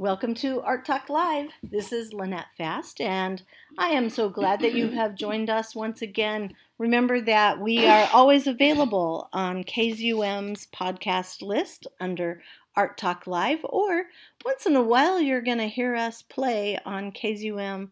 [0.00, 1.50] Welcome to Art Talk Live.
[1.62, 3.42] This is Lynette Fast, and
[3.76, 6.54] I am so glad that you have joined us once again.
[6.78, 12.40] Remember that we are always available on KZUM's podcast list under
[12.74, 14.04] Art Talk Live, or
[14.42, 17.90] once in a while, you're going to hear us play on KZUM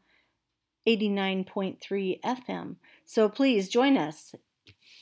[0.87, 2.77] 89.3 FM.
[3.05, 4.35] So please join us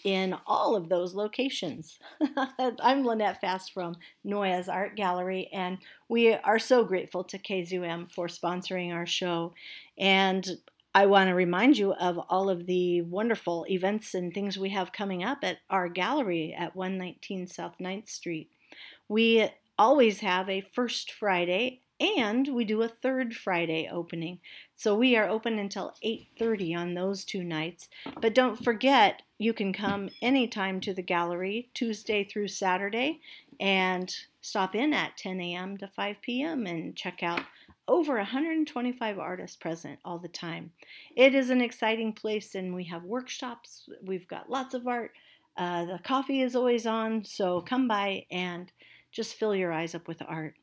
[0.07, 1.99] in all of those locations.
[2.81, 5.79] I'm Lynette Fast from Noyes Art Gallery, and
[6.09, 9.53] we are so grateful to KZUM for sponsoring our show.
[9.99, 10.59] And
[10.95, 14.93] I want to remind you of all of the wonderful events and things we have
[14.93, 18.49] coming up at our gallery at 119 South 9th Street.
[19.09, 24.41] We always have a first Friday and we do a third Friday opening.
[24.75, 27.89] So we are open until 8:30 on those two nights.
[28.21, 33.21] But don't forget, you can come anytime to the gallery Tuesday through Saturday
[33.59, 35.77] and stop in at 10 a.m.
[35.79, 36.67] to 5 p.m.
[36.67, 37.43] and check out
[37.89, 40.73] over 125 artists present all the time.
[41.15, 43.89] It is an exciting place, and we have workshops.
[44.03, 45.13] We've got lots of art.
[45.57, 48.71] Uh, the coffee is always on, so come by and
[49.13, 50.55] just fill your eyes up with art.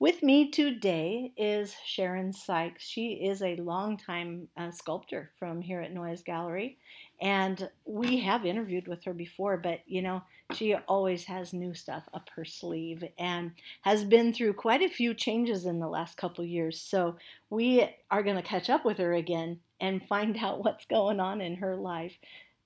[0.00, 2.82] With me today is Sharon Sykes.
[2.82, 6.78] She is a longtime uh, sculptor from here at Noyes Gallery,
[7.20, 10.22] and we have interviewed with her before, but you know,
[10.54, 15.12] she always has new stuff up her sleeve and has been through quite a few
[15.12, 16.80] changes in the last couple years.
[16.80, 17.16] So
[17.50, 21.42] we are going to catch up with her again and find out what's going on
[21.42, 22.16] in her life.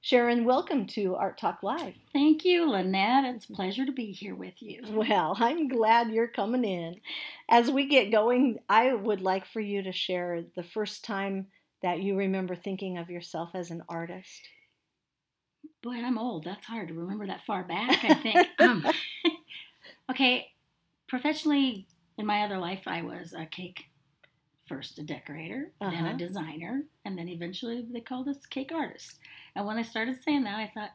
[0.05, 1.95] Sharon, welcome to Art Talk Live.
[2.13, 3.25] Thank you, Lynette.
[3.25, 4.83] It's a pleasure to be here with you.
[4.91, 6.97] Well, I'm glad you're coming in.
[7.49, 11.47] As we get going, I would like for you to share the first time
[11.81, 14.43] that you remember thinking of yourself as an artist.
[15.83, 16.45] Boy, I'm old.
[16.45, 18.47] That's hard to remember that far back, I think.
[18.59, 18.87] um,
[20.11, 20.49] okay,
[21.09, 21.87] professionally,
[22.19, 23.87] in my other life, I was a cake
[24.69, 25.91] first a decorator, uh-huh.
[25.91, 26.19] then a uh-huh.
[26.19, 29.19] designer, and then eventually they called us cake artist.
[29.57, 30.91] And when I started saying that, I thought,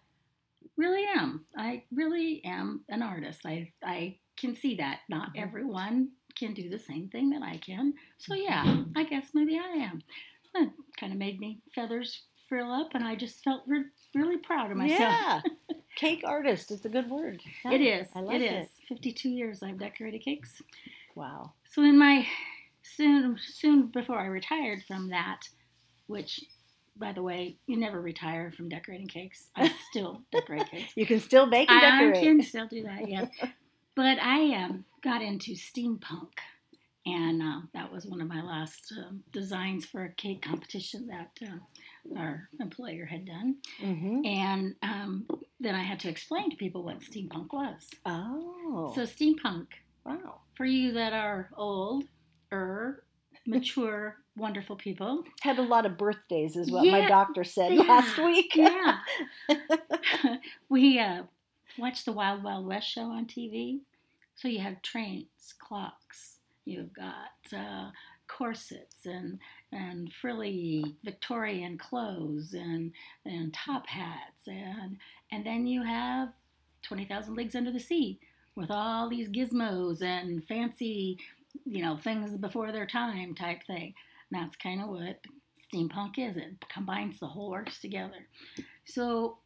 [0.77, 1.45] really am.
[1.57, 3.41] I really am an artist.
[3.45, 5.01] I I can see that.
[5.09, 5.43] Not mm-hmm.
[5.43, 7.93] everyone can do the same thing that I can.
[8.17, 8.97] So yeah, mm-hmm.
[8.97, 10.01] I guess maybe I am.
[10.55, 10.69] It
[10.99, 13.83] kind of made me feathers frill up, and I just felt re-
[14.15, 14.99] really proud of myself.
[14.99, 15.41] Yeah,
[15.95, 16.71] cake artist.
[16.71, 17.41] It's a good word.
[17.63, 18.07] Yeah, it is.
[18.15, 18.65] I like it is.
[18.65, 18.87] It.
[18.87, 20.61] Fifty-two years I've decorated cakes.
[21.15, 21.53] Wow.
[21.65, 22.25] So in my
[22.81, 25.41] soon soon before I retired from that,
[26.07, 26.41] which
[26.99, 29.49] by the way, you never retire from decorating cakes.
[29.55, 30.91] I still decorate cakes.
[30.95, 32.17] You can still bake and decorate.
[32.17, 33.29] I can still do that, yes.
[33.95, 36.29] but I um, got into steampunk,
[37.05, 41.31] and uh, that was one of my last um, designs for a cake competition that
[41.47, 43.55] uh, our employer had done.
[43.81, 44.25] Mm-hmm.
[44.25, 45.25] And um,
[45.59, 47.87] then I had to explain to people what steampunk was.
[48.05, 48.91] Oh.
[48.95, 49.67] So, steampunk.
[50.05, 50.41] Wow.
[50.55, 52.05] For you that are old,
[52.51, 53.03] er,
[53.49, 55.23] mature, wonderful people.
[55.41, 58.55] Had a lot of birthdays, is what yeah, my doctor said yeah, last week.
[58.55, 58.97] yeah.
[60.69, 61.23] we uh,
[61.77, 63.79] watched the Wild Wild West show on TV.
[64.35, 67.89] So you have trains, clocks, you've got uh,
[68.27, 69.39] corsets and
[69.71, 72.91] and frilly Victorian clothes and
[73.25, 74.97] and top hats and
[75.31, 76.29] and then you have
[76.81, 78.19] Twenty Thousand Leagues Under the Sea
[78.55, 81.17] with all these gizmos and fancy
[81.65, 83.93] you know, things before their time type thing.
[84.31, 85.19] And that's kind of what
[85.73, 86.37] steampunk is.
[86.37, 88.27] It combines the whole works together.
[88.85, 89.39] So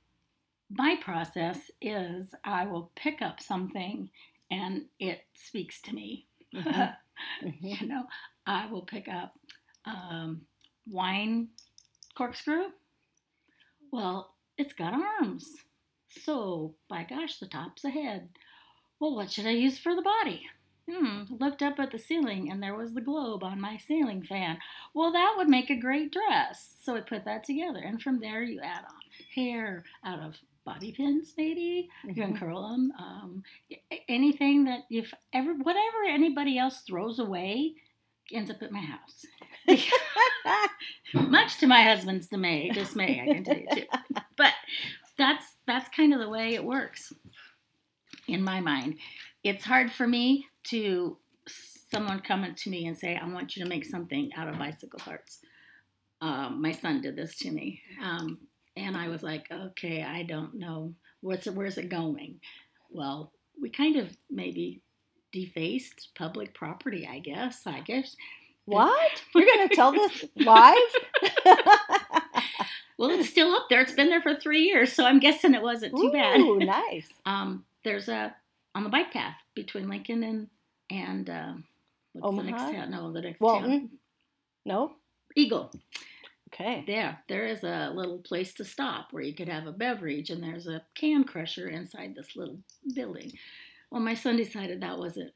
[0.70, 4.10] my process is I will pick up something
[4.52, 6.28] and it speaks to me.
[6.56, 6.70] Mm-hmm.
[7.48, 7.66] mm-hmm.
[7.66, 8.04] you know,
[8.46, 9.34] I will pick up
[9.86, 10.42] um,
[10.88, 11.50] wine
[12.16, 12.66] corkscrew.
[13.92, 15.48] Well, it's got arms.
[16.10, 18.30] So, by gosh, the top's a head.
[19.00, 20.46] Well, what should I use for the body?
[20.90, 24.58] Hmm, looked up at the ceiling and there was the globe on my ceiling fan.
[24.94, 26.76] Well, that would make a great dress.
[26.82, 27.80] So I put that together.
[27.80, 29.02] And from there, you add on
[29.34, 30.36] hair out of
[30.66, 31.90] bobby pins, maybe.
[32.00, 32.10] Mm-hmm.
[32.10, 32.92] You can curl them.
[33.00, 33.44] Um,
[34.10, 37.76] anything that if ever, whatever anybody else throws away
[38.34, 39.26] ends up at my house.
[41.14, 43.86] Much to my husband's dismay, dismay, I can tell you too.
[44.36, 44.54] But
[45.18, 47.14] that's that's kind of the way it works
[48.28, 48.96] in my mind.
[49.44, 51.18] It's hard for me to
[51.92, 55.00] someone coming to me and say, I want you to make something out of bicycle
[55.00, 55.40] parts.
[56.22, 58.40] um, my son did this to me, um,
[58.78, 62.40] and I was like, okay, I don't know what's it, where's it going.
[62.90, 63.32] Well,
[63.62, 64.82] we kind of maybe
[65.32, 67.64] defaced public property, I guess.
[67.66, 68.16] I guess.
[68.66, 69.22] What?
[69.36, 70.78] You're going to tell this live?
[72.98, 73.82] well, it's still up there.
[73.82, 76.40] It's been there for three years, so I'm guessing it wasn't too bad.
[76.40, 77.08] Ooh, nice.
[77.26, 78.34] Um, there's a
[78.76, 80.48] on the bike path between Lincoln and
[80.90, 81.64] and um,
[82.14, 82.44] what's Omaha?
[82.44, 82.92] the next town?
[82.92, 83.70] No, the next Walton?
[83.70, 83.90] town.
[84.66, 84.94] No?
[85.36, 85.72] Eagle.
[86.54, 86.84] Okay.
[86.86, 90.44] There, there is a little place to stop where you could have a beverage, and
[90.44, 92.60] there's a can crusher inside this little
[92.94, 93.32] building.
[93.90, 95.34] Well, my son decided that wasn't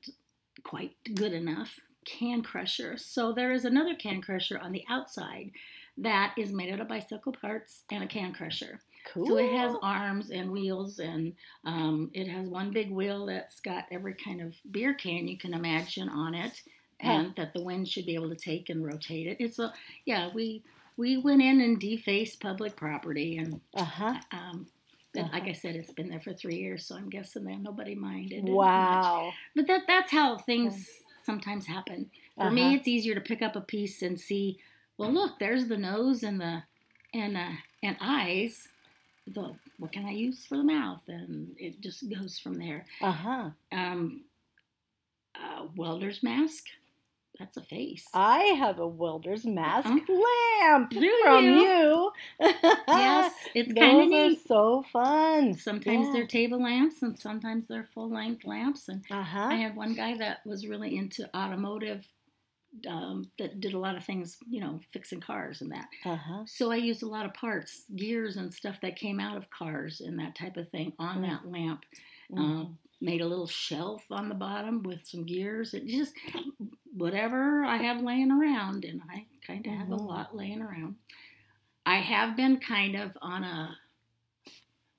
[0.63, 5.51] quite good enough can crusher, so there is another can crusher on the outside
[5.97, 8.79] that is made out of bicycle parts and a can crusher.
[9.13, 9.27] Cool.
[9.27, 11.33] So it has arms and wheels, and
[11.65, 15.53] um, it has one big wheel that's got every kind of beer can you can
[15.53, 16.61] imagine on it,
[16.99, 19.37] and that the wind should be able to take and rotate it.
[19.39, 19.73] It's a
[20.05, 20.29] yeah.
[20.33, 20.63] We
[20.97, 24.15] we went in and defaced public property, and Uh-huh.
[24.31, 24.67] um,
[25.15, 25.29] Uh-huh.
[25.33, 28.43] like I said, it's been there for three years, so I'm guessing that nobody minded.
[28.43, 29.31] Wow.
[29.55, 30.87] But that that's how things
[31.25, 32.11] sometimes happen.
[32.35, 32.51] For Uh-huh.
[32.51, 34.59] me, it's easier to pick up a piece and see.
[34.97, 36.63] Well, look, there's the nose and the
[37.13, 37.53] and uh,
[37.83, 38.67] and eyes.
[39.27, 41.01] The what can I use for the mouth?
[41.07, 42.85] And it just goes from there.
[43.01, 43.49] Uh-huh.
[43.71, 44.21] Um,
[45.35, 46.63] uh, welder's mask.
[47.37, 48.03] That's a face.
[48.15, 50.13] I have a welder's mask Uh-huh.
[50.63, 51.61] lamp Do from you?
[51.61, 52.11] you.
[52.87, 54.47] yes, it's kind of Those are neat.
[54.47, 55.53] so fun.
[55.53, 56.13] Sometimes Yeah.
[56.13, 58.87] they're table lamps, and sometimes they're full length lamps.
[58.89, 59.39] And Uh-huh.
[59.51, 62.07] I had one guy that was really into automotive,
[62.87, 65.87] um, that did a lot of things, you know, fixing cars and that.
[66.05, 66.43] Uh-huh.
[66.45, 70.01] So I used a lot of parts, gears, and stuff that came out of cars
[70.01, 71.29] and that type of thing on Mm.
[71.29, 71.85] that lamp.
[72.31, 72.39] Mhm.
[72.39, 75.73] Um, made a little shelf on the bottom with some gears.
[75.73, 76.13] It just
[76.95, 80.07] whatever I have laying around, and I kind of have a Mhm.
[80.07, 80.95] lot laying around.
[81.85, 83.77] I have been kind of on a,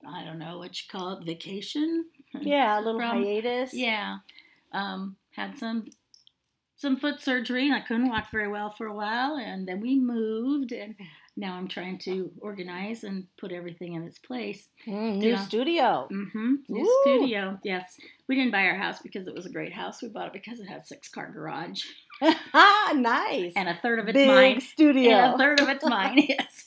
[0.07, 2.07] I don't know what you call it, vacation.
[2.41, 3.75] yeah, a little From- hiatus.
[3.75, 4.19] Yeah.
[4.73, 5.89] Um, had some
[6.79, 9.99] some foot surgery and I couldn't walk very well for a while and then we
[9.99, 10.95] moved and
[11.37, 14.67] now I'm trying to organize and put everything in its place.
[14.89, 16.09] Mm, new studio.
[16.11, 16.55] Mm-hmm.
[16.69, 16.99] New Ooh.
[17.03, 17.59] studio.
[17.63, 17.97] Yes.
[18.29, 20.03] We didn't buy our house because it was a great house.
[20.03, 21.85] We bought it because it had a six car garage
[22.53, 23.53] Ah, nice.
[23.55, 24.61] and a third of it's Big mine.
[24.61, 25.13] studio.
[25.17, 26.67] And a third of it's mine, yes.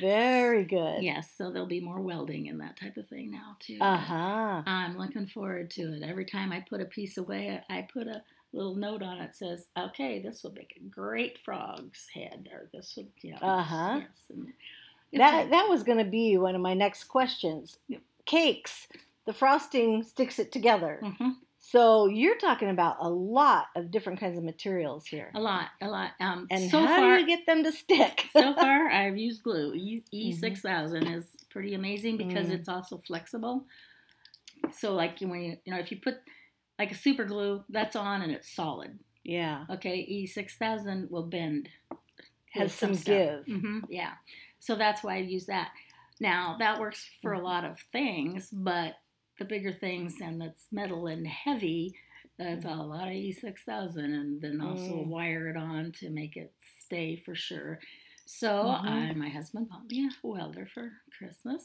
[0.00, 1.02] Very good.
[1.02, 3.78] yes, so there'll be more welding and that type of thing now too.
[3.80, 4.62] Uh-huh.
[4.66, 6.02] I'm looking forward to it.
[6.02, 8.22] Every time I put a piece away, I put a
[8.54, 12.94] little note on it says, "Okay, this would make a great frog's head," or this
[12.96, 13.38] would, you know.
[13.42, 14.00] Uh-huh.
[14.00, 14.38] Yes,
[15.12, 17.78] That that was going to be one of my next questions.
[17.88, 18.02] Yep.
[18.26, 18.88] Cakes.
[19.26, 21.00] The frosting sticks it together.
[21.02, 21.36] Mhm.
[21.58, 25.30] So you're talking about a lot of different kinds of materials here.
[25.34, 26.10] a lot, a lot.
[26.20, 28.26] Um, And so how far, do you get them to stick?
[28.34, 29.72] so far, I've used glue.
[29.74, 30.38] E Mm-hmm.
[30.38, 32.52] six thousand is pretty amazing because Mm.
[32.52, 33.64] it's also flexible.
[34.72, 36.16] So, like when you, you know, if you put
[36.78, 38.98] like a super glue, that's on and it's solid.
[39.24, 39.66] yeah.
[39.70, 41.68] Okay, E six thousand will bend.
[42.52, 43.04] Has some stuff.
[43.04, 43.46] give.
[43.46, 44.12] hmm yeah.
[44.60, 45.70] So that's why I use that.
[46.20, 47.40] Now that works for Mm-hmm.
[47.40, 48.94] a lot of things, but
[49.38, 51.94] the bigger things and that's metal and heavy,
[52.38, 55.08] that's a lot of E six thousand, and then also Mm.
[55.08, 57.80] wire it on to make it stay for sure.
[58.26, 58.86] So Mhm.
[58.86, 61.64] I, my husband bought me a welder for Christmas.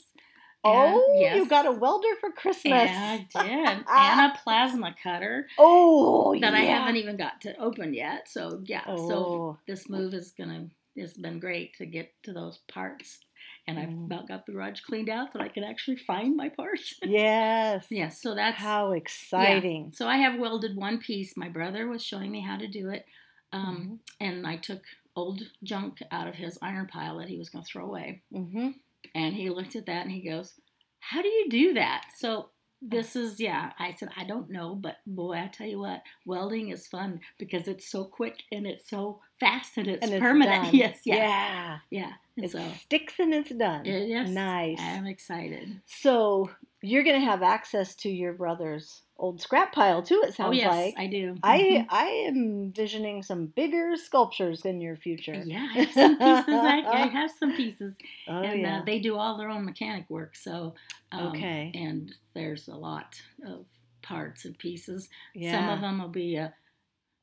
[0.64, 2.74] Oh, And- you got a welder for Christmas.
[2.90, 7.94] And I did, and a plasma cutter Oh, that I haven't even got to open
[7.94, 8.28] yet.
[8.30, 12.58] So yeah, so Oh, this move is gonna it's been great to get to those
[12.68, 13.20] parts
[13.68, 14.06] and i've Mm.
[14.08, 17.86] about got the garage cleaned out that i can actually find my parts yes.
[17.90, 19.92] yes so that's How exciting.
[19.96, 23.06] so i have welded one piece my brother was showing me how to do it
[23.54, 23.96] um, Mm-hmm.
[24.28, 24.82] and i took
[25.16, 28.70] old junk out of his iron pile that he was going to throw away Mm-hmm.
[29.16, 30.54] And he looked at that and he goes
[31.00, 32.50] how do you do that so
[32.82, 36.70] this is yeah i said i don't know but boy i tell you what welding
[36.70, 40.64] is fun because it's so quick and it's so fast and it's, And it's permanent
[40.66, 40.76] done.
[40.76, 41.78] yes yeah Yeah.
[41.92, 43.84] yeah and It so sticks and it's done.
[43.86, 44.80] yes Nice.
[44.82, 46.50] i'm excited So
[46.82, 50.22] you're gonna have access to your brother's old scrap pile too.
[50.26, 50.96] It sounds oh yes like.
[50.98, 51.86] i do I Mhm.
[51.90, 55.44] I am envisioning some bigger sculptures in your future.
[55.46, 57.94] yeah i have some pieces I, I have some pieces
[58.28, 58.80] Oh and yeah.
[58.80, 60.74] uh, they do all their own mechanic work so
[61.12, 61.72] um, Okay.
[61.76, 63.66] and there's a lot of
[64.02, 65.52] parts and pieces yeah.
[65.52, 66.50] Some of them will be, uh,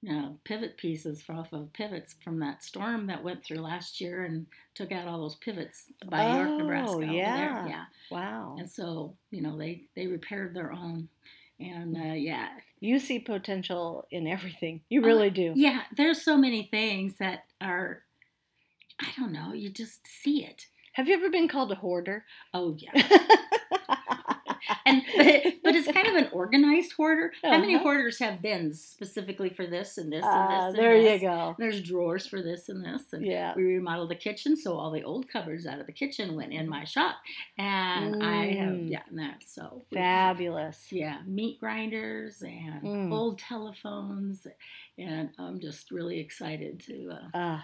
[0.03, 4.25] you know, pivot pieces off of pivots from that storm that went through last year
[4.25, 6.93] and took out all those pivots by York, Oh, Nebraska.
[6.97, 7.15] over there.
[7.17, 7.67] yeah.
[7.67, 7.85] yeah.
[8.11, 8.57] Wow.
[8.59, 11.09] And so, you know, they they repaired their own,
[11.61, 12.49] and uh, yeah,
[12.81, 14.83] You see potential in everything.
[14.89, 15.53] You Uh, really do.
[15.57, 15.83] yeah.
[15.97, 18.03] There's so many things that are
[19.01, 20.67] I don't know, you just see it.
[20.95, 22.25] Have you ever been called a hoarder?
[22.55, 22.93] Oh yeah.
[24.85, 25.03] and
[25.63, 27.33] but it's kind of an organized hoarder.
[27.43, 27.83] How many Uh-huh.
[27.85, 30.63] hoarders have bins specifically for this and this and this?
[30.65, 31.23] And there this?
[31.23, 31.55] you go.
[31.59, 33.55] There's drawers for this and this, and Yeah.
[33.57, 36.69] we remodeled the kitchen, so all the old cupboards out of the kitchen went in
[36.69, 37.17] my shop,
[37.59, 38.91] and I have Mm.
[38.91, 40.93] yeah, that so we Fabulous.
[40.93, 43.13] yeah, meat grinders and Mm.
[43.13, 44.47] old telephones,
[44.99, 47.61] and I'm just really excited to uh, Uh,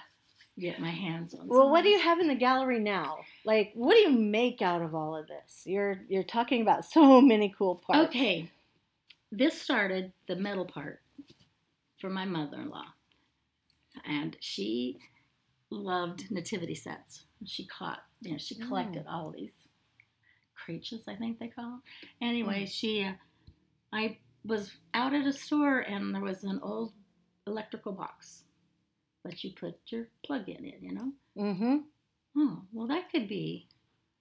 [0.58, 1.48] get my hands on.
[1.48, 3.18] well, what do you have in the gallery now?
[3.44, 5.62] Like, what do you make out of all of this?
[5.64, 8.08] You're you're talking about so many cool parts.
[8.08, 8.50] Okay,
[9.30, 11.00] this started the metal part
[12.00, 12.86] for my mother-in-law,
[14.04, 14.98] and she
[15.70, 17.24] loved nativity sets.
[17.44, 19.52] She caught, you know, she collected all these
[20.54, 21.82] creatures, I think they call them.
[22.20, 23.12] Anyway, she, uh,
[23.92, 26.92] I was out at a store and there was an old
[27.46, 28.44] electrical box
[29.24, 31.12] that you put your plug in it, you know.
[31.36, 31.76] Mm-hmm.
[32.36, 33.66] Oh, well, that could be.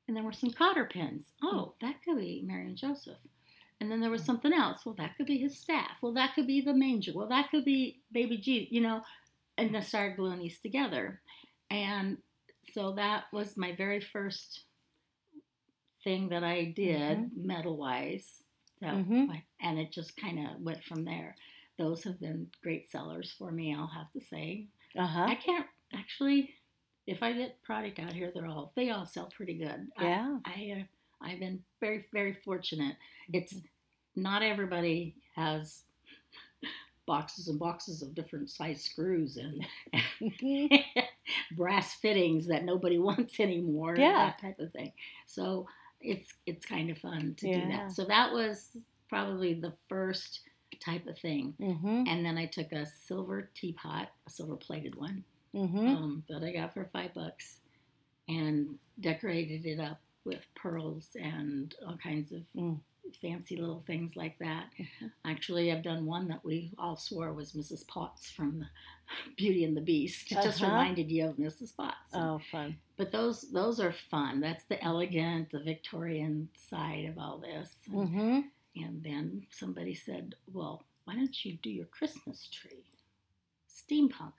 [0.08, 1.32] And there were some cotter pins.
[1.42, 3.18] Oh, that could be Mary and Joseph.
[3.80, 4.86] And then there was something else.
[4.86, 5.98] Well, that could be his staff.
[6.02, 7.14] Well, that could be the manger.
[7.16, 9.02] Well, that could be baby Jesus, you know.
[9.58, 11.22] And I started gluing these together.
[11.70, 12.18] And
[12.74, 14.62] so that was my very first
[16.04, 18.42] thing that I did metal wise.
[18.80, 19.44] So, Mhm.
[19.62, 21.36] And it just kind of went from there.
[21.78, 24.68] Those have been great sellers for me, I'll have to say.
[24.98, 25.26] Uh huh.
[25.30, 26.54] I can't actually.
[27.08, 29.88] If I get product out here, they're all they all sell pretty good.
[29.98, 30.38] I- Yeah.
[30.46, 30.84] I, uh,
[31.28, 32.96] I've been very very fortunate.
[33.34, 33.56] It's
[34.16, 35.82] not everybody has
[37.08, 39.66] boxes and boxes of different size screws and
[41.58, 43.96] brass fittings that nobody wants anymore.
[43.98, 44.14] Yeah.
[44.28, 44.92] that type of thing.
[45.28, 45.68] So
[46.00, 47.92] it's it's kind of fun to do that.
[47.92, 48.70] So that was
[49.10, 50.42] probably the first
[50.84, 51.54] type of thing.
[51.60, 52.04] Mm-hmm.
[52.08, 55.24] And then I took a silver teapot, a silver plated one,
[55.56, 55.88] Mm-hmm.
[55.88, 57.58] um, that I got for five bucks,
[58.30, 62.80] and decorated it up with pearls and all kinds of Mm.
[63.22, 64.68] fancy little things like that.
[65.26, 67.86] Actually, I've done one that we all swore was Mrs.
[67.88, 68.64] Potts from
[69.38, 70.32] Beauty and the Beast.
[70.32, 70.72] It just Uh-huh.
[70.72, 71.76] reminded you of Mrs.
[71.76, 71.98] Potts.
[72.14, 72.78] Oh, fun.
[72.96, 74.40] But those those are fun.
[74.40, 77.76] That's the elegant, the Victorian side of all this.
[77.90, 78.42] Mm-hmm.
[78.76, 82.86] And then somebody said, Well, why don't you do your Christmas tree?
[83.70, 84.34] Steampunk.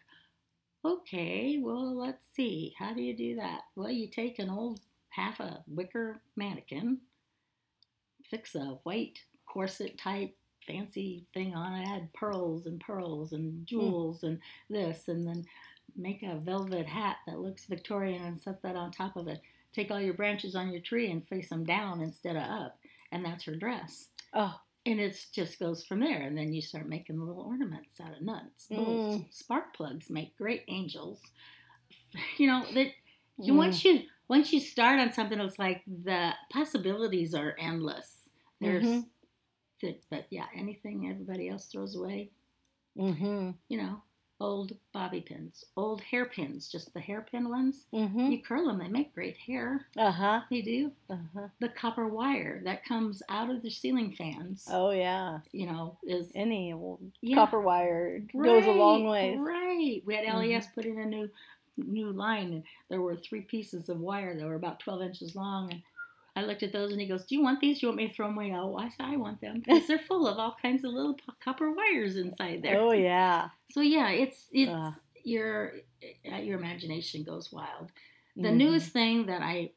[0.84, 2.74] Okay, well, let's see.
[2.78, 3.60] How do you do that?
[3.76, 6.98] Well, you take an old half a wicker mannequin,
[8.24, 10.34] fix a white corset type
[10.66, 13.64] fancy thing on it, add pearls and pearls and hmm.
[13.64, 14.38] jewels and
[14.70, 15.44] this, and then
[15.96, 19.40] make a velvet hat that looks Victorian and set that on top of it.
[19.72, 22.78] Take all your branches on your tree and face them down instead of up,
[23.10, 24.08] and that's her dress.
[24.34, 28.16] Oh, And it just goes from there, and then you start making little ornaments out
[28.16, 28.66] of nuts.
[28.70, 29.32] Mm.
[29.32, 31.20] Spark plugs make great angels.
[32.38, 32.88] You know that
[33.38, 33.56] you Mm.
[33.56, 38.28] once you once you start on something, it's like the possibilities are endless.
[38.60, 39.10] There's, Mhm.
[39.82, 42.32] the, but yeah, anything everybody else throws away,
[42.96, 43.50] Mm-hmm.
[43.68, 44.02] you know,
[44.40, 47.84] old bobby pins, old hairpins, just the hairpin ones.
[47.94, 48.30] Mm-hmm.
[48.32, 49.86] You curl them, they make great hair.
[49.96, 50.40] Uh-huh.
[50.50, 50.90] They do.
[51.08, 51.46] Uh-huh.
[51.60, 55.38] The copper wire that comes out of the ceiling fans, Oh yeah.
[55.52, 57.36] you know, is Any old Yeah.
[57.36, 59.36] copper wire goes a long way.
[59.36, 60.02] Right.
[60.04, 60.26] We had.
[60.34, 61.28] LES put in a new
[61.78, 65.72] new line, and there were three pieces of wire that were about 12 inches long.
[65.72, 65.82] And
[66.34, 67.80] I looked at those, and he goes, "Do you want these?
[67.80, 69.86] Do you want me to throw them away?" Oh, I said, "I want them because
[69.86, 73.50] they're full of all kinds of little po- copper wires inside there." Oh yeah.
[73.70, 74.70] So yeah, it's it's
[75.24, 75.74] your
[76.32, 77.92] uh, your imagination goes wild.
[78.36, 78.56] The Mhm.
[78.56, 79.72] newest thing that I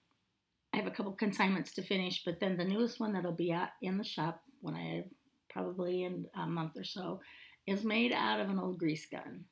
[0.74, 3.70] I have a couple consignments to finish, but then the newest one that'll be out
[3.82, 5.06] in the shop when I
[5.50, 7.22] probably in a month or so
[7.66, 9.46] is made out of an old grease gun,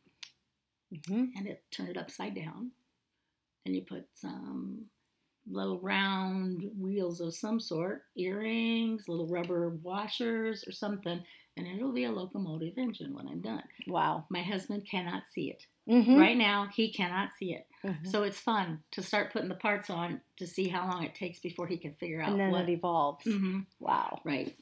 [0.93, 1.31] Mhm.
[1.35, 2.71] and it turn it upside down,
[3.65, 4.89] and you put some
[5.49, 11.21] little round wheels of some sort, earrings, little rubber washers or something,
[11.57, 13.63] and it'll be a locomotive engine when I'm done.
[13.87, 14.25] Wow.
[14.29, 15.65] My husband cannot see it.
[15.87, 16.17] Mhm.
[16.17, 17.67] Right now, he cannot see it.
[17.83, 18.07] Mhm.
[18.07, 21.39] So it's fun to start putting the parts on to see how long it takes
[21.39, 22.69] before he can figure out and then what.
[22.69, 23.25] it evolves.
[23.25, 24.21] hmm Wow.
[24.23, 24.55] Right.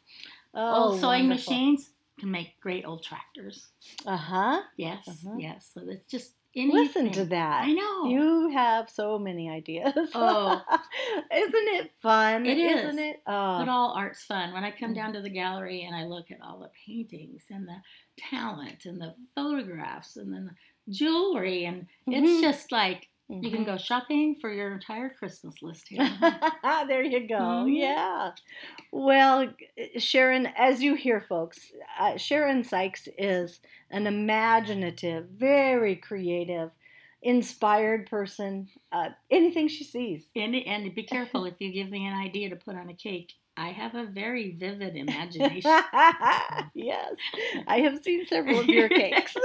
[0.54, 1.54] Oh, old sewing wonderful.
[1.54, 3.70] machines can make great old tractors.
[4.06, 4.62] Uh huh.
[4.78, 5.08] Yes.
[5.08, 5.36] Uh-huh.
[5.38, 5.70] Yes.
[5.74, 6.76] So it's just anything.
[6.76, 7.64] Listen to that.
[7.64, 8.06] I know.
[8.06, 9.94] You have so many ideas.
[10.16, 10.62] Oh.
[11.34, 12.46] isn't it fun?
[12.46, 12.86] It is.
[12.86, 13.18] Isn't it?
[13.28, 13.60] Oh.
[13.60, 14.54] But all art's fun.
[14.54, 14.96] When I come Mhm.
[14.96, 17.78] down to the gallery and I look at all the paintings and the
[18.18, 20.46] talent and the photographs and then
[20.88, 22.42] the jewelry and it's Mhm.
[22.42, 23.08] just like
[23.40, 26.08] you can go shopping for your entire Christmas list here.
[26.88, 27.66] there you go.
[27.66, 27.68] Mhm.
[27.68, 28.32] Yeah.
[28.92, 29.54] Well,
[29.98, 33.60] Sharon, as you hear, folks, uh, Sharon Sykes is
[33.90, 36.72] an imaginative, very creative
[37.22, 38.68] inspired person.
[38.92, 40.24] Uh, anything she sees.
[40.36, 43.34] And, and be careful if you give me an idea to put on a cake.
[43.58, 45.62] I have a very vivid imagination.
[46.74, 47.16] yes,
[47.68, 49.36] I have seen several of your cakes.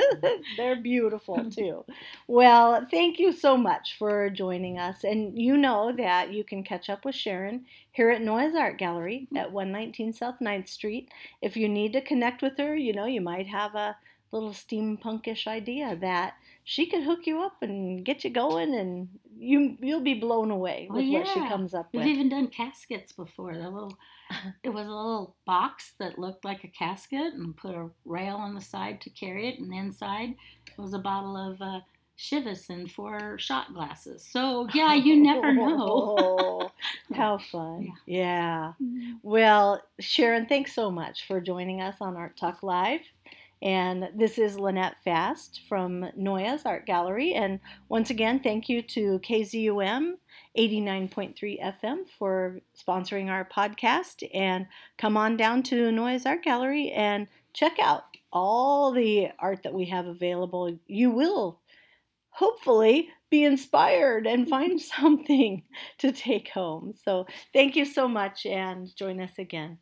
[0.56, 1.84] They're beautiful too.
[2.26, 5.04] Well, thank you so much for joining us.
[5.04, 9.28] And you know that you can catch up with Sharon here at Noyes Art Gallery
[9.36, 11.08] at 119 South 9th Street.
[11.40, 13.96] If you need to connect with her, you know, you might have a
[14.32, 16.34] little steampunkish idea that
[16.64, 20.86] she could hook you up and get you going and you you'll be blown away
[20.90, 21.18] with yeah.
[21.18, 22.06] what she comes up We've with.
[22.06, 23.54] We've even done caskets before.
[23.54, 23.96] The little
[24.62, 28.54] it was a little box that looked like a casket and put a rail on
[28.54, 30.34] the side to carry it and inside
[30.78, 31.80] was a bottle of uh,
[32.18, 34.24] Chivas and four shot glasses.
[34.24, 36.16] So yeah, you never know.
[36.18, 36.70] oh,
[37.14, 37.92] how fun.
[38.06, 38.18] Yeah.
[38.18, 38.72] yeah.
[38.82, 39.12] Mm-hmm.
[39.22, 43.00] Well, Sharon, thanks so much for joining us on Art Talk Live.
[43.62, 47.34] And this is Lynette Fast from Noyes Art Gallery.
[47.34, 50.14] And once again, thank you to KZUM
[50.58, 54.28] 89.3 FM for sponsoring our podcast.
[54.34, 54.66] And
[54.98, 58.02] come on down to Noyes Art Gallery and check out
[58.32, 60.76] all the art that we have available.
[60.88, 61.60] You will
[62.30, 65.62] hopefully be inspired and find something
[65.98, 66.94] to take home.
[67.04, 69.78] So thank you so much and join us again.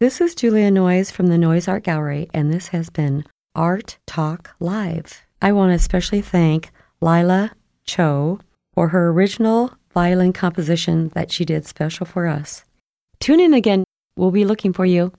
[0.00, 3.24] This is Julia Noyes from the Noyes Art Gallery, and this has been
[3.54, 5.22] Art Talk Live.
[5.40, 7.52] I want to especially thank Lila
[7.84, 8.40] Cho
[8.72, 12.64] for her original violin composition that she did special for us.
[13.20, 13.84] Tune in again.
[14.16, 15.12] We'll be looking for you.